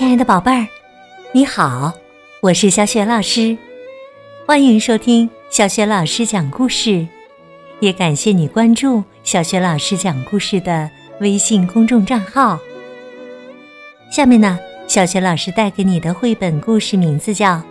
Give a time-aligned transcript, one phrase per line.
[0.00, 0.66] 亲爱的宝贝儿，
[1.30, 1.92] 你好，
[2.40, 3.54] 我是小雪老师，
[4.46, 7.06] 欢迎收听小雪老师讲故事，
[7.80, 10.90] 也感谢你关注小雪老师讲故事的
[11.20, 12.58] 微信公众账号。
[14.10, 14.58] 下面呢，
[14.88, 17.56] 小雪老师带给你的绘本故事名字叫《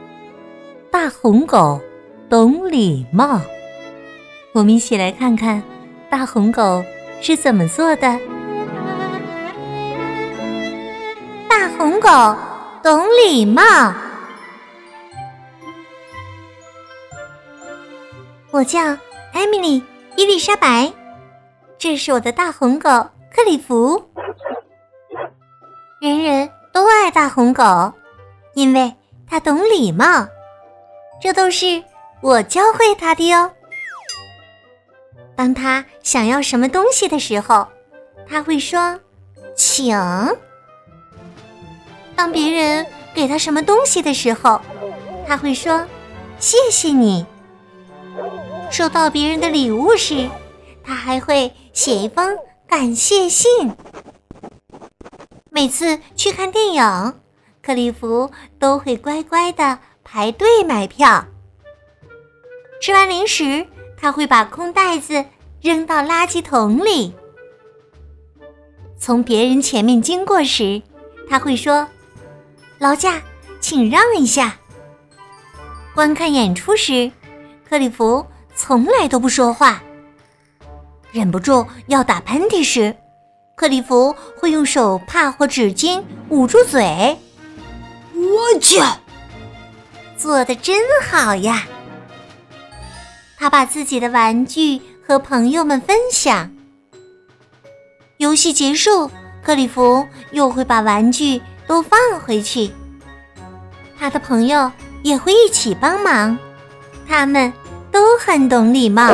[0.91, 1.81] 大红狗
[2.29, 3.37] 懂礼貌》，
[4.51, 5.63] 我们一起来看看
[6.11, 6.83] 大红狗
[7.21, 8.19] 是怎么做的。
[11.59, 12.07] 大红狗
[12.81, 13.61] 懂礼貌。
[18.49, 18.79] 我叫
[19.33, 19.81] 艾米丽·
[20.15, 20.89] 伊丽莎白，
[21.77, 22.89] 这是我的大红狗
[23.29, 24.01] 克里夫。
[25.99, 27.91] 人人都爱大红狗，
[28.53, 28.95] 因为
[29.27, 30.25] 它懂礼貌。
[31.19, 31.83] 这都是
[32.21, 33.51] 我教会它的哟。
[35.35, 37.67] 当他想要什么东西的时候，
[38.25, 38.97] 他会说
[39.57, 39.93] ：“请。”
[42.19, 44.59] 当别人给他什么东西的时候，
[45.25, 45.87] 他会说
[46.37, 47.25] ：“谢谢你。”
[48.69, 50.29] 收到别人的礼物时，
[50.83, 53.73] 他还会写一封感谢信。
[55.49, 57.13] 每次去看电影，
[57.63, 61.23] 克里夫都会乖乖的排队买票。
[62.81, 63.65] 吃完零食，
[63.97, 65.23] 他会把空袋子
[65.61, 67.13] 扔到垃圾桶里。
[68.97, 70.81] 从别人前面经过时，
[71.29, 71.87] 他会说。
[72.79, 73.21] 劳驾，
[73.59, 74.55] 请让一下。
[75.93, 77.11] 观看演出时，
[77.67, 79.83] 克里夫从来都不说话。
[81.11, 82.95] 忍不住要打喷嚏时，
[83.55, 87.17] 克里夫会用手帕或纸巾捂住嘴。
[88.13, 88.79] 我去，
[90.15, 91.67] 做的真好呀！
[93.37, 96.49] 他把自己的玩具和朋友们分享。
[98.17, 99.11] 游戏结束，
[99.43, 101.41] 克里夫又会把玩具。
[101.69, 102.71] 都放回去。
[103.95, 104.71] 他的朋友
[105.03, 106.35] 也会一起帮忙，
[107.07, 107.53] 他们
[107.91, 109.07] 都很懂礼貌。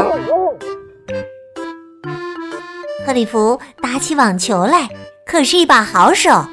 [3.05, 4.88] 克里夫打起网球来
[5.25, 6.45] 可是一把好手，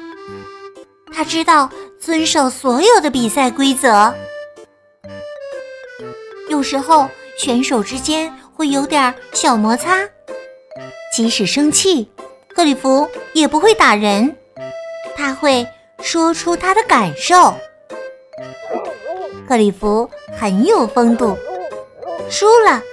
[1.13, 4.13] 他知道遵守所有的比赛规则。
[6.49, 9.99] 有时候选手之间会有点小摩擦，
[11.15, 12.09] 即使生气，
[12.53, 14.35] 克里夫也不会打人，
[15.15, 15.65] 他会。
[16.03, 17.55] 说出他的感受。
[19.47, 21.37] 克里夫很有风度，
[22.29, 22.83] 输了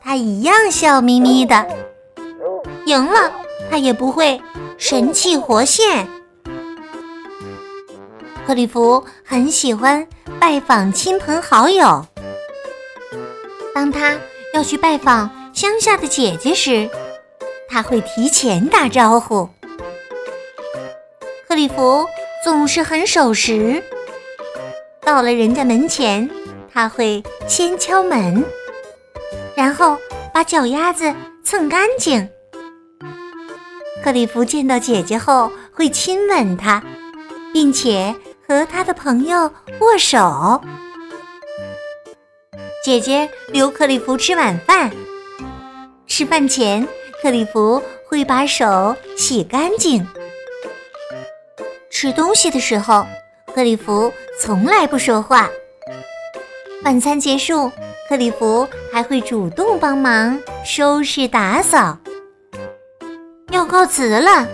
[0.00, 1.66] 他一样笑眯眯的，
[2.84, 3.32] 赢了
[3.70, 4.40] 他也不会
[4.76, 6.06] 神气活现。
[8.46, 10.06] 克里夫很喜欢
[10.38, 12.04] 拜访亲朋好友。
[13.74, 14.18] 当他
[14.52, 16.88] 要去拜访乡下的姐姐时，
[17.68, 19.48] 他会提前打招呼。
[21.48, 22.06] 克里夫。
[22.44, 23.82] 总是很守时。
[25.00, 26.28] 到了人家门前，
[26.72, 28.44] 他会先敲门，
[29.56, 29.96] 然后
[30.32, 32.28] 把脚丫子蹭干净。
[34.04, 36.82] 克里夫见到姐姐后会亲吻她，
[37.52, 38.14] 并且
[38.46, 40.62] 和他的朋友握手。
[42.84, 44.90] 姐姐留克里夫吃晚饭，
[46.06, 46.86] 吃饭前
[47.20, 50.06] 克里夫会把手洗干净。
[51.90, 53.06] 吃东西的时候，
[53.54, 55.48] 克里夫从来不说话。
[56.84, 57.70] 晚餐结束，
[58.08, 61.98] 克里夫还会主动帮忙收拾打扫。
[63.50, 64.46] 要告辞了，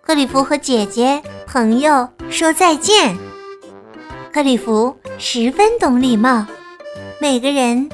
[0.00, 3.16] 克里夫和姐姐、朋友说再见。
[4.32, 6.46] 克里夫十分懂礼貌，
[7.20, 7.88] 每个人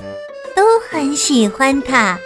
[0.55, 2.19] 都很喜欢他。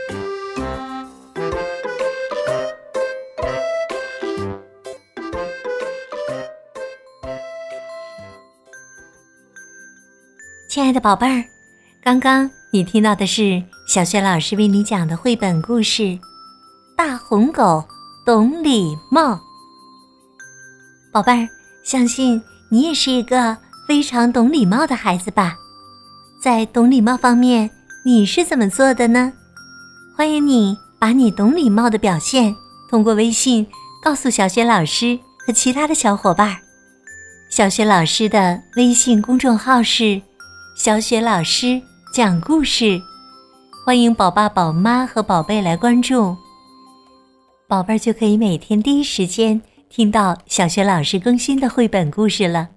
[10.79, 11.45] 亲爱的宝贝儿，
[12.01, 16.03] 刚刚你听到的是小雪老师为你讲的绘本故事
[16.97, 17.85] 《大红狗
[18.25, 19.33] 懂礼貌》。
[21.11, 21.49] 宝贝儿，
[21.83, 22.41] 相信
[22.71, 23.59] 你也是一个
[23.89, 25.57] 非常懂礼貌的孩子吧？
[26.41, 27.69] 在懂礼貌方面，
[28.05, 29.33] 你是怎么做的呢？
[30.17, 32.55] 欢迎你把你懂礼貌的表现
[32.89, 33.67] 通过微信
[34.01, 36.57] 告诉小雪老师和其他的小伙伴。
[37.51, 40.23] 小雪老师的微信公众号是。
[40.79, 41.83] 小雪老师
[42.15, 43.03] 讲故事，
[43.85, 46.37] 欢迎宝爸宝妈和宝贝来关注，
[47.67, 49.61] 宝贝儿就可以每天第一时间
[49.91, 52.69] 听到小雪老师更新的绘本故事了。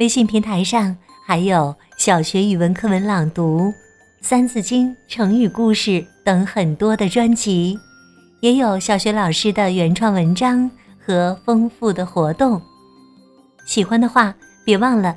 [0.00, 3.60] 微信平台上还有小学语文课文朗读、
[4.20, 7.78] 《三字经》成语故事等很多的专辑，
[8.40, 10.68] 也有小学老师的原创文章
[10.98, 12.60] 和丰富的活动。
[13.64, 14.34] 喜欢的话，
[14.64, 15.16] 别忘了